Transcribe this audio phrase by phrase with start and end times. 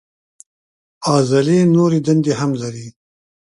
[1.11, 2.87] عضلې نورې دندې هم لري.